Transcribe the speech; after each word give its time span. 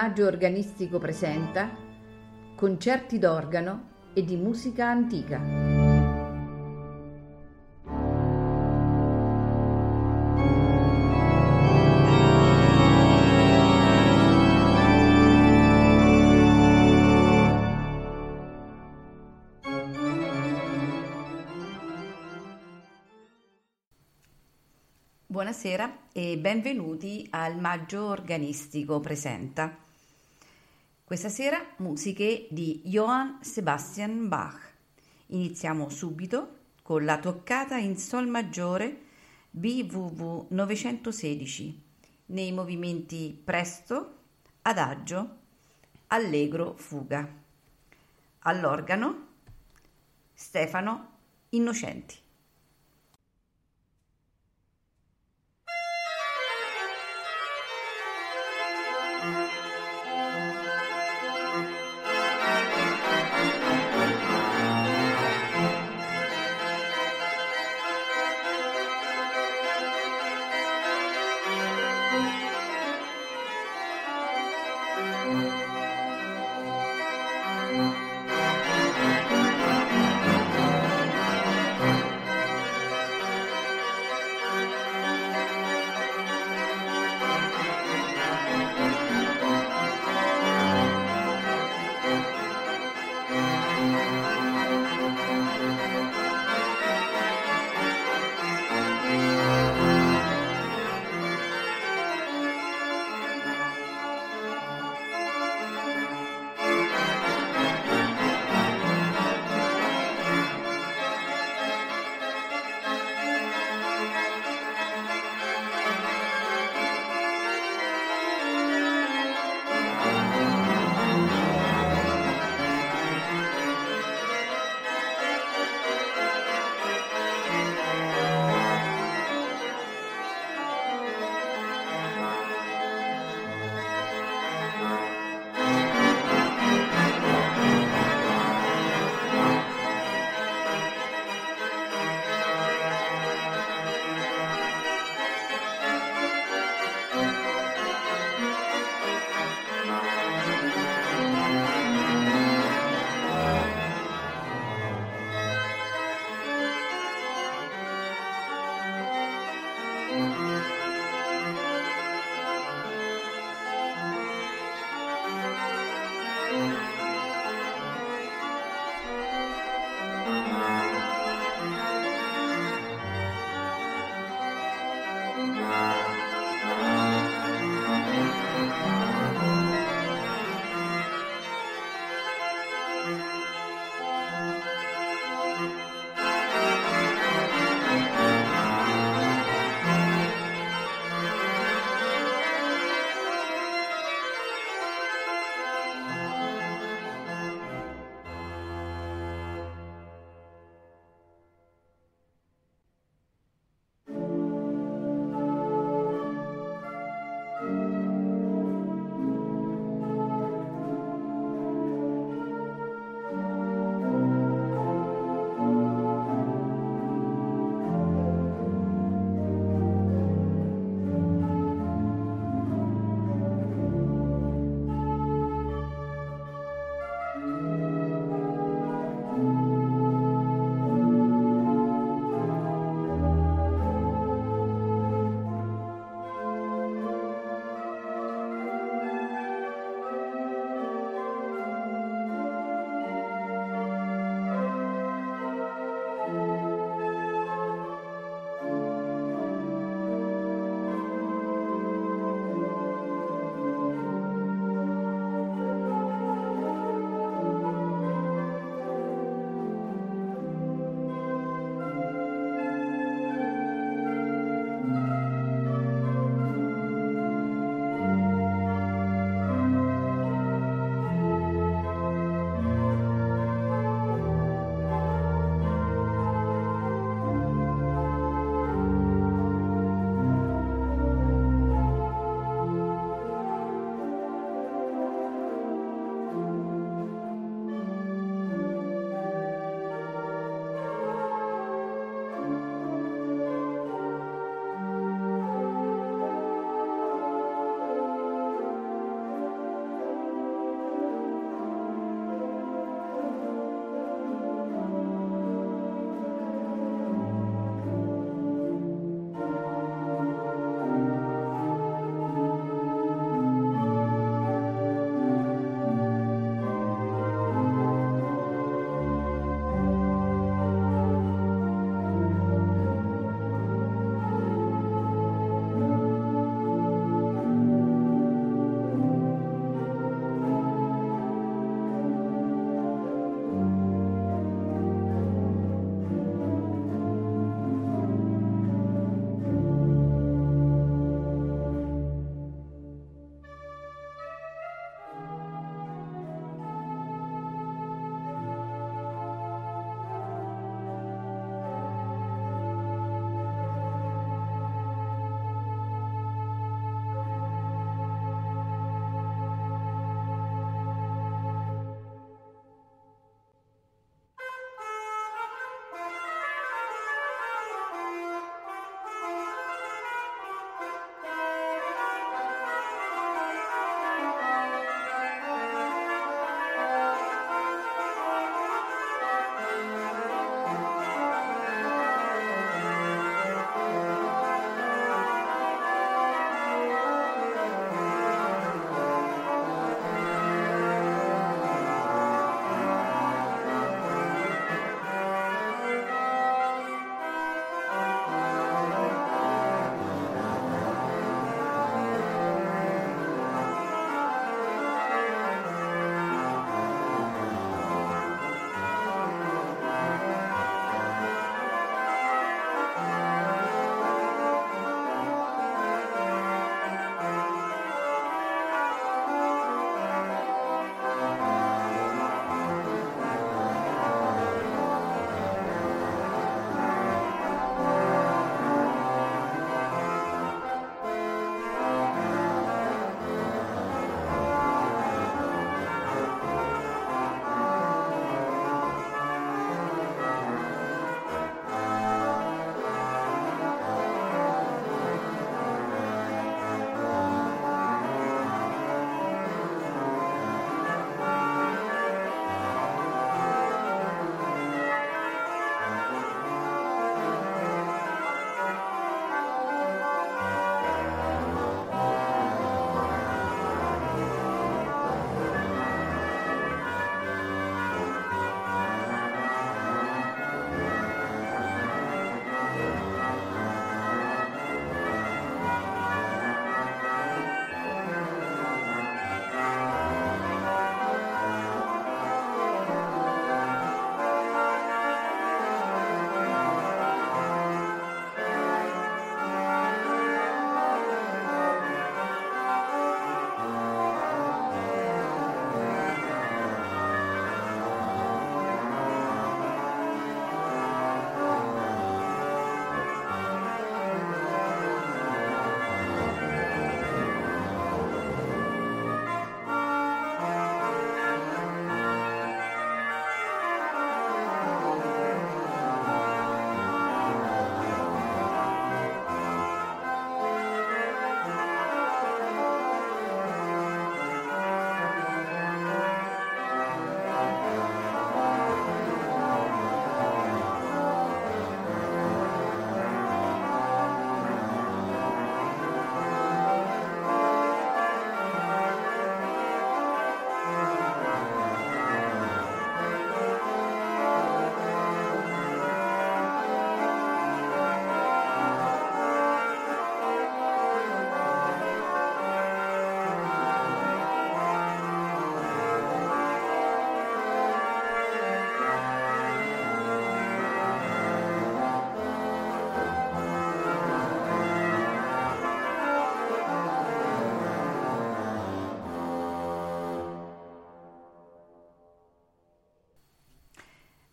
Maggio 0.00 0.24
Organistico 0.24 0.98
presenta 0.98 1.76
concerti 2.56 3.18
d'organo 3.18 3.88
e 4.14 4.24
di 4.24 4.34
musica 4.34 4.88
antica. 4.88 5.38
Buonasera 25.26 26.08
e 26.14 26.38
benvenuti 26.38 27.26
al 27.32 27.58
Maggio 27.58 28.06
Organistico 28.06 28.98
Presenta. 28.98 29.88
Questa 31.10 31.28
sera 31.28 31.60
musiche 31.78 32.46
di 32.50 32.82
Johann 32.84 33.40
Sebastian 33.40 34.28
Bach. 34.28 34.74
Iniziamo 35.26 35.88
subito 35.88 36.58
con 36.82 37.04
la 37.04 37.18
toccata 37.18 37.76
in 37.78 37.96
Sol 37.96 38.28
maggiore 38.28 39.06
BWV 39.50 40.52
916 40.52 41.82
nei 42.26 42.52
movimenti 42.52 43.36
presto, 43.44 44.18
adagio, 44.62 45.38
allegro, 46.06 46.76
fuga. 46.76 47.28
All'organo 48.42 49.26
Stefano 50.32 51.16
Innocenti. 51.48 52.29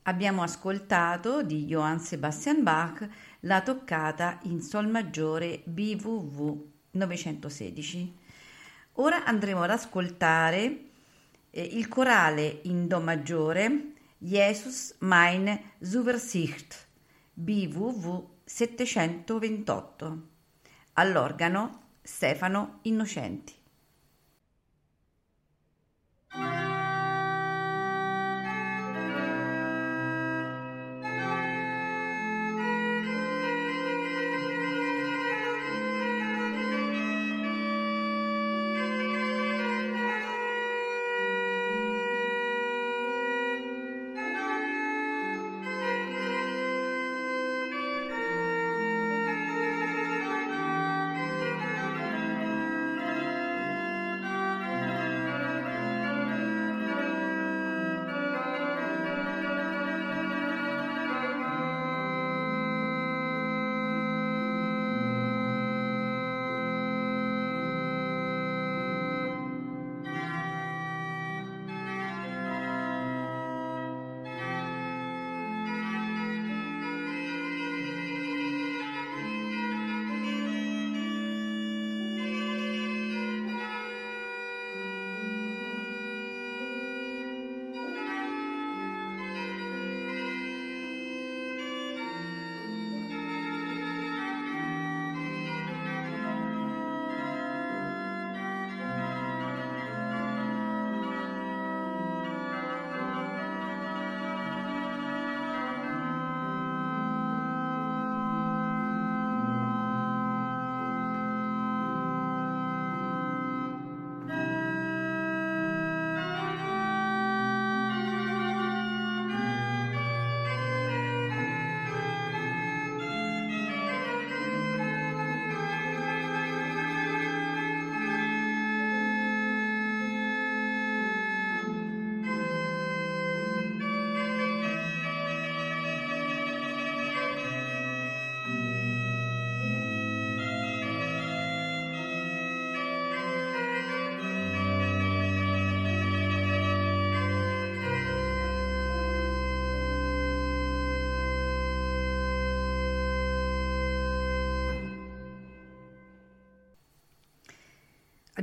Abbiamo 0.08 0.42
ascoltato 0.42 1.44
di 1.44 1.66
Johann 1.66 1.98
Sebastian 1.98 2.64
Bach 2.64 3.06
la 3.42 3.60
toccata 3.62 4.40
in 4.44 4.62
Sol 4.62 4.88
maggiore 4.88 5.64
BWV 5.66 6.64
916. 6.92 8.18
Ora 8.94 9.26
andremo 9.26 9.64
ad 9.64 9.72
ascoltare 9.72 10.80
eh, 11.50 11.62
il 11.62 11.90
corale 11.90 12.62
in 12.64 12.88
Do 12.88 13.02
maggiore 13.02 13.96
Jesus 14.18 14.96
meine 15.00 15.74
Zuversicht 15.82 16.88
BWV 17.34 18.24
728. 18.46 20.22
All'organo 20.94 21.82
Stefano 22.02 22.80
Innocenti. 22.84 23.54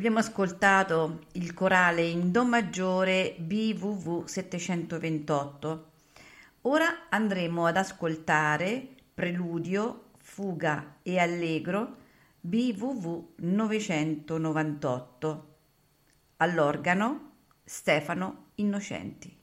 Abbiamo 0.05 0.21
ascoltato 0.21 1.21
il 1.33 1.55
corale 1.55 2.03
in 2.03 2.31
Do 2.31 2.45
maggiore 2.45 3.37
BWV 3.39 4.27
728. 4.27 5.93
Ora 6.61 7.09
andremo 7.09 7.65
ad 7.65 7.79
ascoltare 7.79 8.87
Preludio, 9.15 10.11
Fuga 10.19 10.97
e 11.03 11.19
Allegro 11.19 11.97
BWV 12.39 13.29
998. 13.37 15.55
All'organo 16.37 17.31
Stefano 17.65 18.49
Innocenti. 18.57 19.35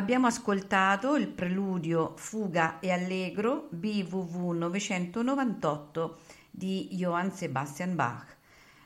Abbiamo 0.00 0.28
ascoltato 0.28 1.14
il 1.16 1.28
preludio 1.28 2.14
Fuga 2.16 2.80
e 2.80 2.90
Allegro 2.90 3.68
BWV 3.68 4.56
998 4.56 6.18
di 6.50 6.88
Johann 6.92 7.28
Sebastian 7.28 7.96
Bach. 7.96 8.34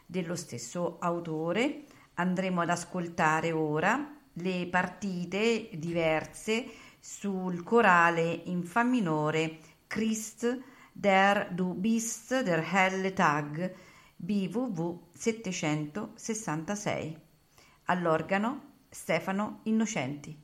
Dello 0.05 0.35
stesso 0.35 0.99
autore 0.99 1.85
andremo 2.15 2.63
ad 2.63 2.71
ascoltare 2.71 3.53
ora 3.53 4.13
le 4.33 4.67
partite 4.67 5.71
diverse 5.75 6.67
sul 6.99 7.63
corale 7.63 8.43
in 8.47 8.65
Fa 8.65 8.83
minore 8.83 9.59
Christ 9.87 10.63
der 10.91 11.53
du 11.53 11.75
bist 11.75 12.43
der 12.43 12.75
helle 12.75 13.13
Tag 13.13 13.73
BWV 14.17 14.99
766. 15.13 17.17
All'organo 17.85 18.73
Stefano 18.89 19.61
Innocenti. 19.63 20.44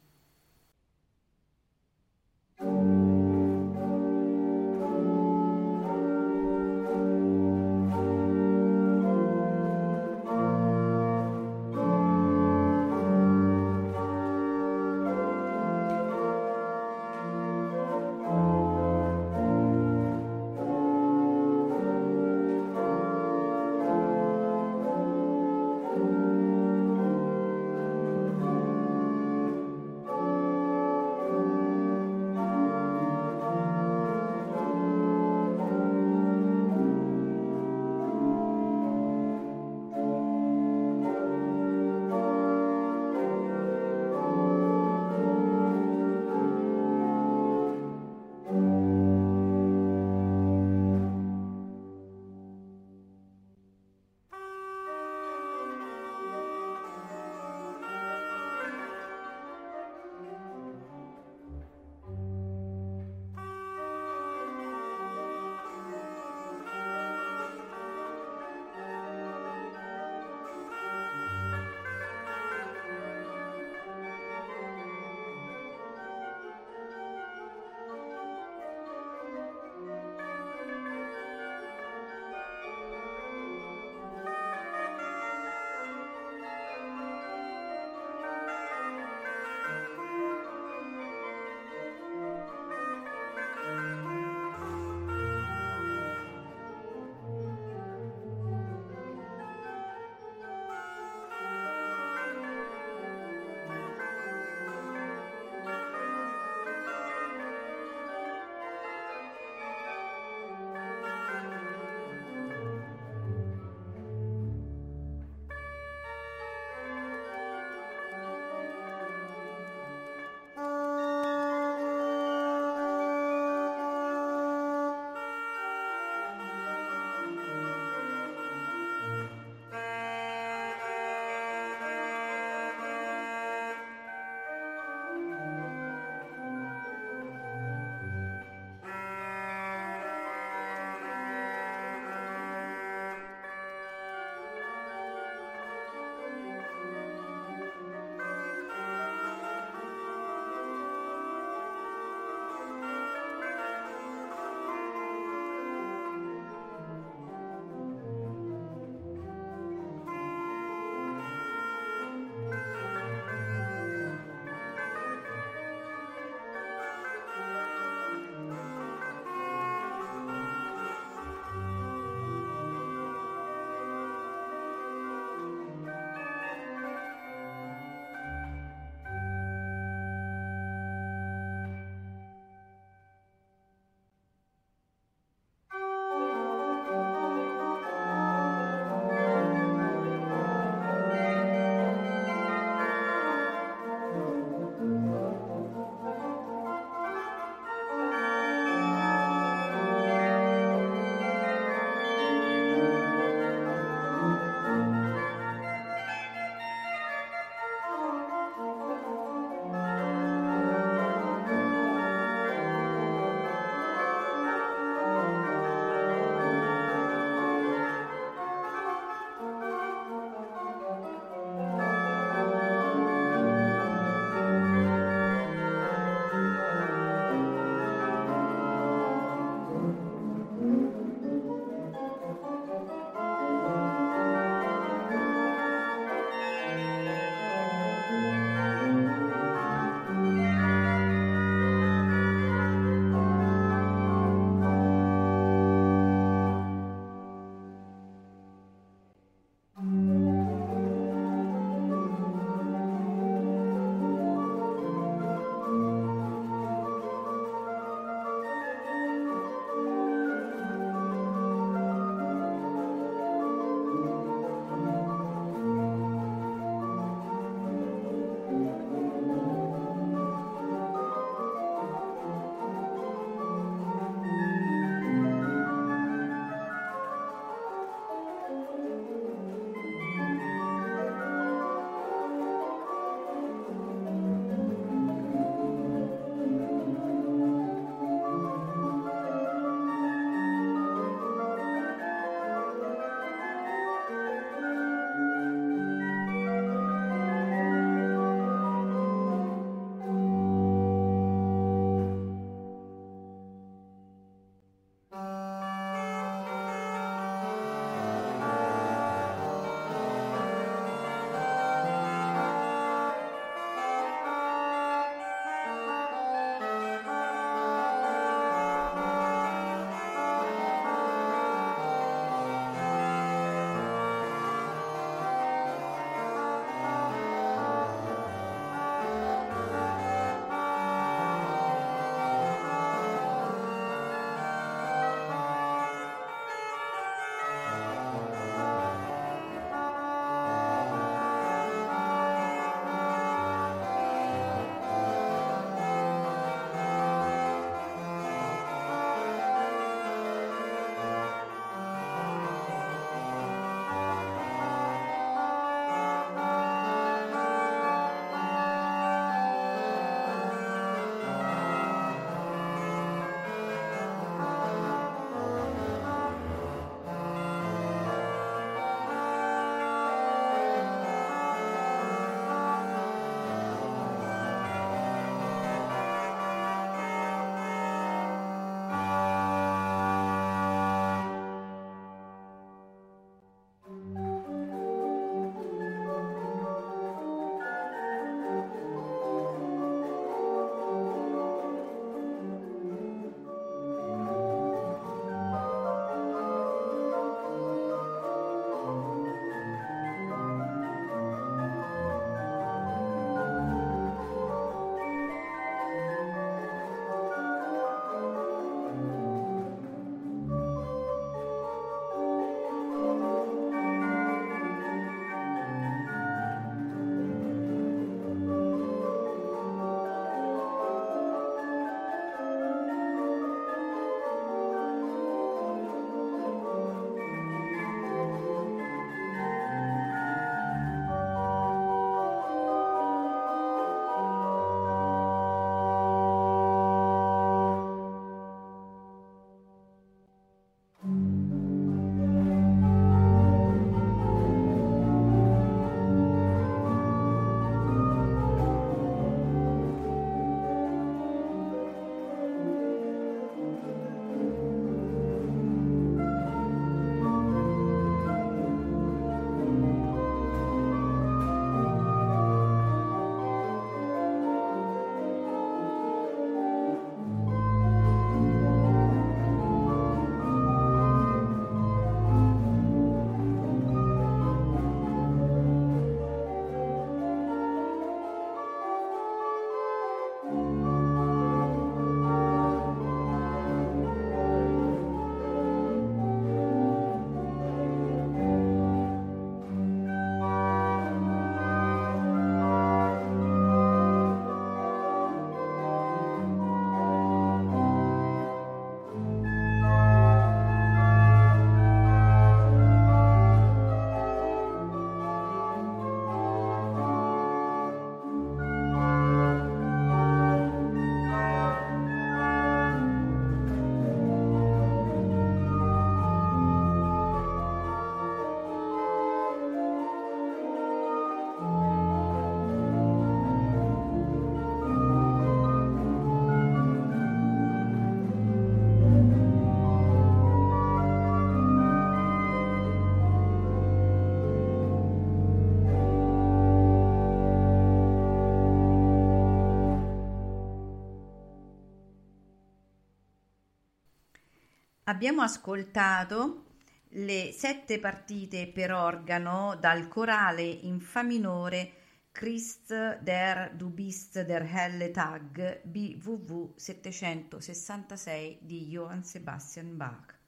Abbiamo 545.11 545.43
ascoltato 545.43 546.67
le 547.15 547.51
sette 547.53 547.99
partite 547.99 548.69
per 548.69 548.93
organo 548.93 549.75
dal 549.75 550.07
corale 550.07 550.63
in 550.63 551.01
Fa 551.01 551.25
minore 551.25 551.95
Christ 552.31 553.19
der 553.19 553.75
du 553.75 553.89
bist 553.91 554.41
der 554.43 554.63
helle 554.63 555.11
Tag 555.11 555.83
BWV 555.83 556.77
766 556.77 558.59
di 558.61 558.87
Johann 558.87 559.23
Sebastian 559.23 559.97
Bach. 559.97 560.39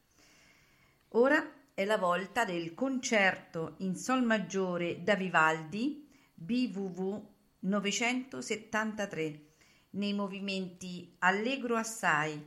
Ora 1.09 1.45
è 1.75 1.85
la 1.85 1.99
volta 1.99 2.45
del 2.45 2.73
concerto 2.75 3.75
in 3.79 3.97
Sol 3.97 4.23
maggiore 4.23 5.03
da 5.03 5.17
Vivaldi 5.17 6.09
BWV 6.35 7.21
973 7.59 9.45
nei 9.91 10.13
movimenti 10.15 11.17
allegro 11.19 11.75
assai, 11.75 12.41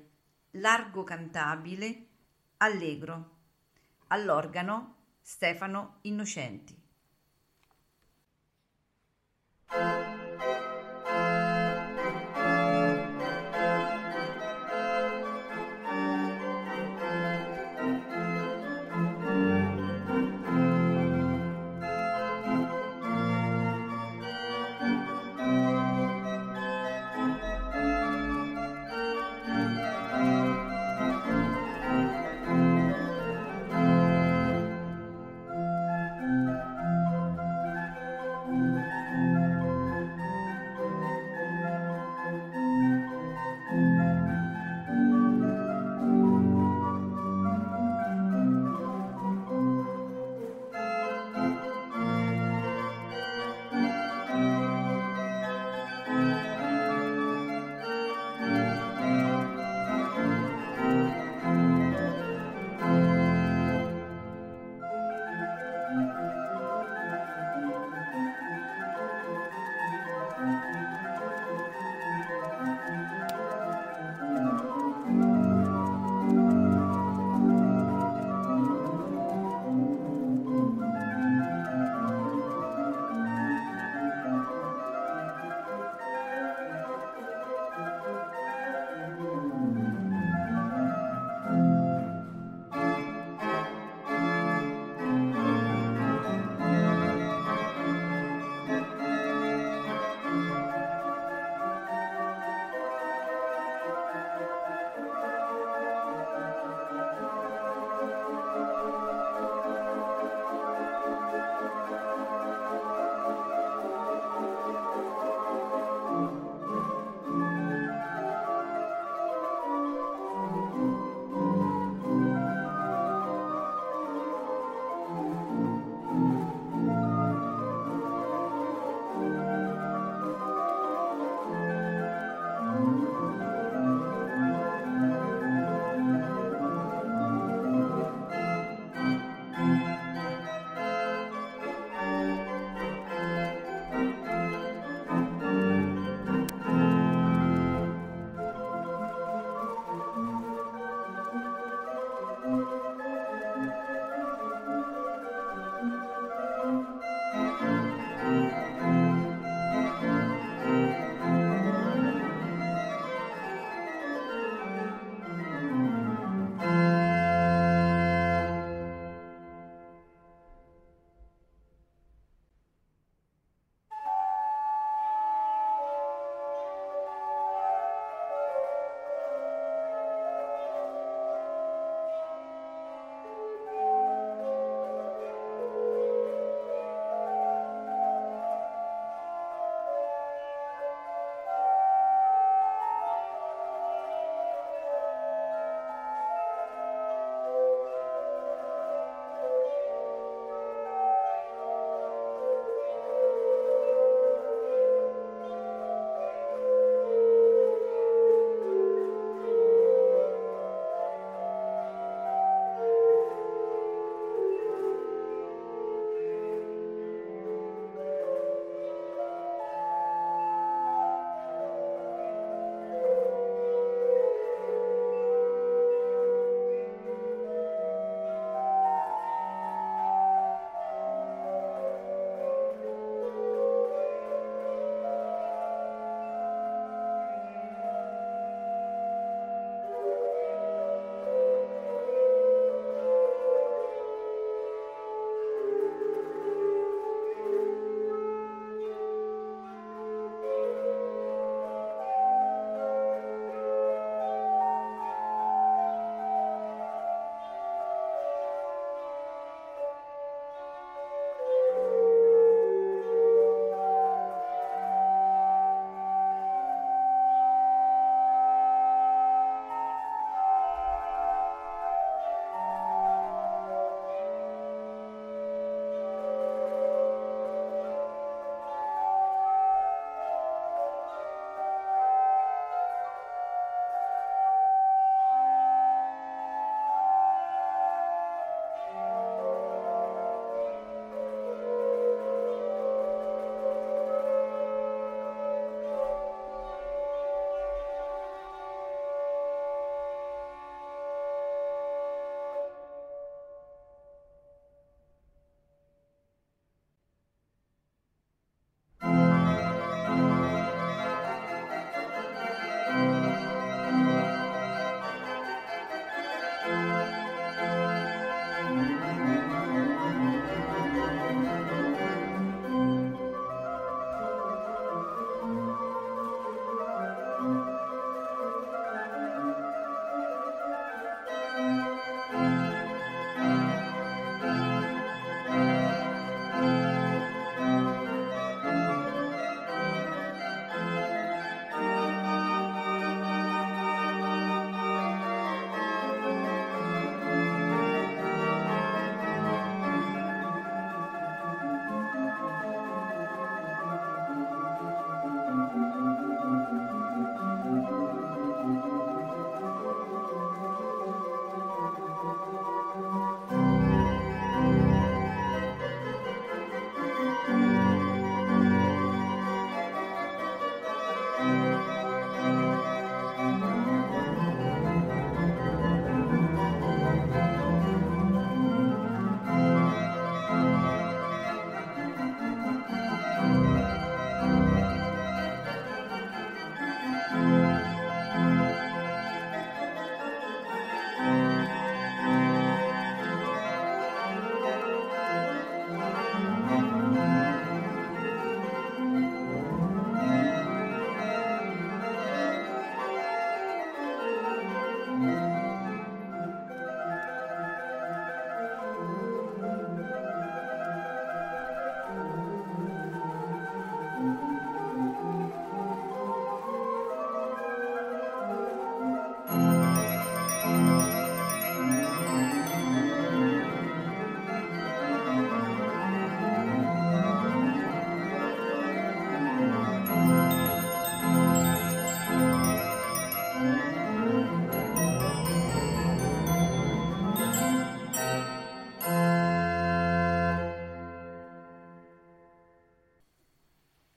largo 0.51 1.03
cantabile, 1.03 2.04
allegro. 2.66 3.30
All'organo 4.07 4.95
Stefano 5.22 5.99
Innocenti. 6.01 6.76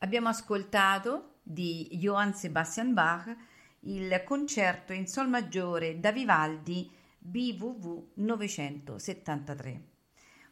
Abbiamo 0.08 0.30
ascoltato 0.30 1.34
di 1.42 1.86
Johann 1.92 2.30
Sebastian 2.30 2.94
Bach 2.94 3.36
il 3.80 4.22
concerto 4.24 4.94
in 4.94 5.06
Sol 5.06 5.28
maggiore 5.28 6.00
da 6.00 6.12
Vivaldi 6.12 6.90
BWV 7.18 8.12
973. 8.14 9.82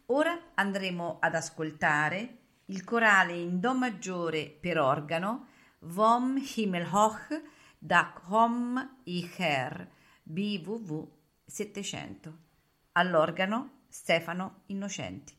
Ora 0.09 0.39
andremo 0.57 1.17
ad 1.21 1.37
ascoltare 1.37 2.37
il 2.67 2.85
corale 2.85 3.33
in 3.33 3.59
Do 3.59 3.75
maggiore 3.75 4.55
per 4.61 4.79
organo 4.79 5.47
Vom 5.79 6.37
Himmelhoch 6.37 7.41
da 7.79 8.13
Kom 8.13 8.99
ich 9.05 9.39
Herr 9.39 9.89
BWV 10.23 11.09
700. 11.47 12.39
All'organo 12.93 13.85
Stefano 13.89 14.65
Innocenti. 14.67 15.35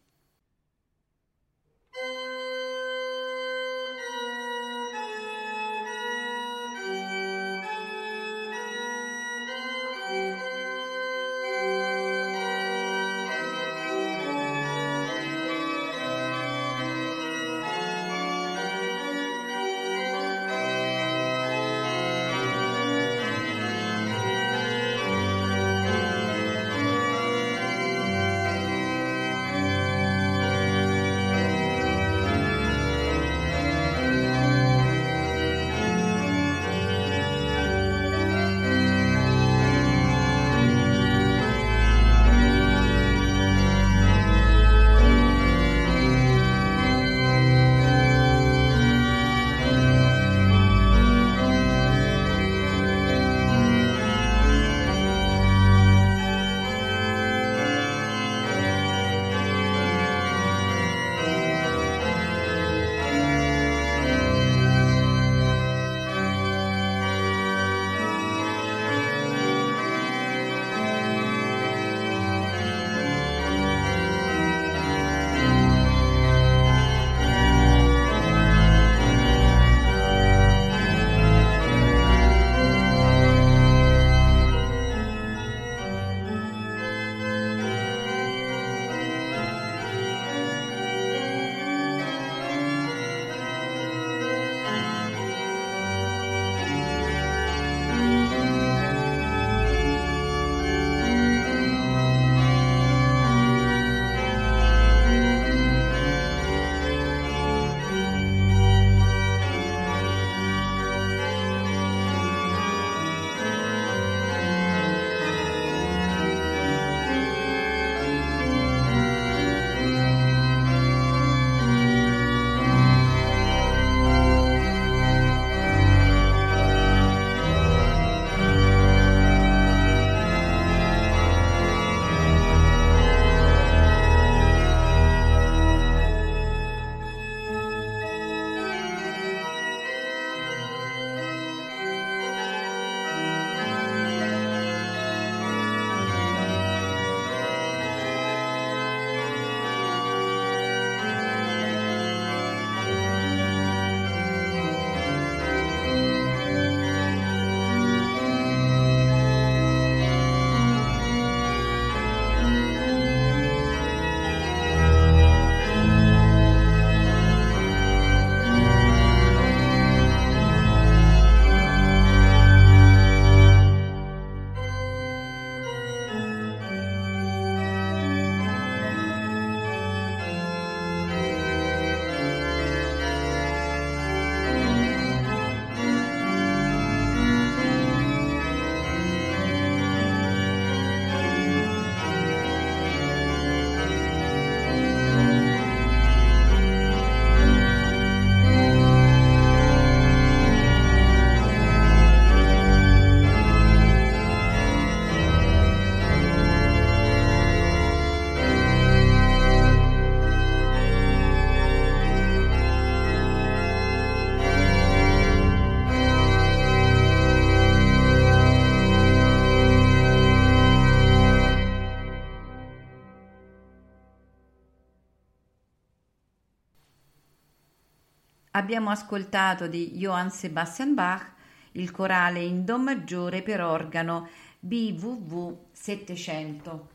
Abbiamo 228.67 228.89
ascoltato 228.89 229.67
di 229.67 229.91
Johann 229.93 230.27
Sebastian 230.27 230.93
Bach 230.93 231.31
il 231.71 231.89
corale 231.89 232.41
in 232.41 232.65
Do 232.65 232.77
maggiore 232.77 233.41
per 233.41 233.61
organo 233.61 234.27
BWV 234.59 235.55
700. 235.71 236.89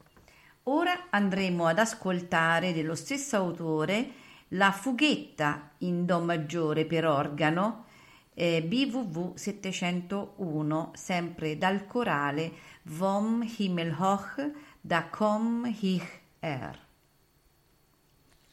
Ora 0.64 1.06
andremo 1.08 1.66
ad 1.66 1.78
ascoltare 1.78 2.74
dello 2.74 2.94
stesso 2.94 3.36
autore 3.36 4.10
la 4.48 4.70
fughetta 4.70 5.70
in 5.78 6.04
Do 6.04 6.20
maggiore 6.20 6.84
per 6.84 7.06
organo 7.06 7.86
eh, 8.34 8.62
BWV 8.62 9.34
701, 9.34 10.90
sempre 10.92 11.56
dal 11.56 11.86
corale 11.86 12.52
Vom 12.82 13.48
Himmelhoch 13.56 14.50
da 14.78 15.04
Komm 15.08 15.64
ich 15.80 16.20
er. 16.38 16.78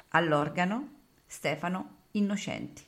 All'organo 0.08 0.88
Stefano 1.28 1.98
Innocenti. 2.12 2.88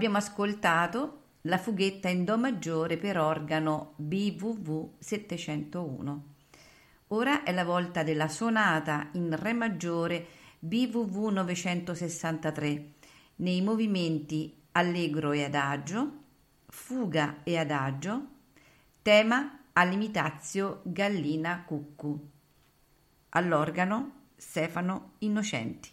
Abbiamo 0.00 0.16
ascoltato 0.16 1.24
la 1.42 1.58
fughetta 1.58 2.08
in 2.08 2.24
Do 2.24 2.38
maggiore 2.38 2.96
per 2.96 3.18
organo 3.18 3.92
BWV 3.96 4.92
701. 4.98 6.24
Ora 7.08 7.42
è 7.42 7.52
la 7.52 7.64
volta 7.64 8.02
della 8.02 8.28
sonata 8.28 9.10
in 9.12 9.36
Re 9.38 9.52
maggiore 9.52 10.26
BWV 10.58 11.32
963 11.32 12.92
nei 13.36 13.60
movimenti 13.60 14.62
allegro 14.72 15.32
e 15.32 15.44
adagio, 15.44 16.12
fuga 16.68 17.42
e 17.42 17.58
adagio, 17.58 18.26
tema 19.02 19.64
all'imitazio 19.74 20.80
gallina 20.84 21.62
cuccu. 21.62 22.26
All'organo 23.28 24.12
Stefano 24.34 25.12
Innocenti. 25.18 25.90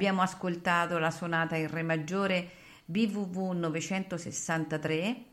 Abbiamo 0.00 0.22
ascoltato 0.22 0.96
la 0.96 1.10
sonata 1.10 1.56
in 1.56 1.68
Re 1.68 1.82
maggiore 1.82 2.48
BWV 2.86 3.52
963. 3.52 5.24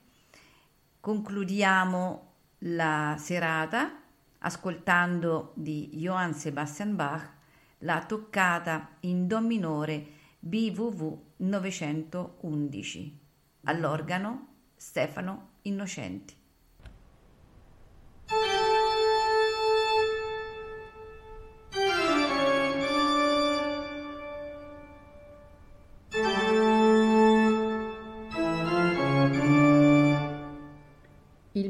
Concludiamo 1.00 2.34
la 2.60 3.16
serata 3.18 4.02
ascoltando 4.40 5.54
di 5.56 5.92
Johann 5.94 6.32
Sebastian 6.32 6.98
Bach 6.98 7.30
la 7.80 8.04
toccata 8.04 8.98
in 9.02 9.26
Do 9.26 9.40
minore 9.40 10.06
BWV 10.38 11.18
911. 11.38 13.20
All'organo 13.64 14.48
Stefano 14.76 15.52
Innocenti. 15.62 16.37